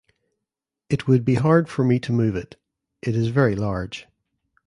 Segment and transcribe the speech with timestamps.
[0.89, 2.59] It would be hard for me to move it.
[3.03, 4.07] It is very large.